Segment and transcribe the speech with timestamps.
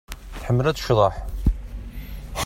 [0.39, 1.15] Tḥemmel ad tecḍeḥ.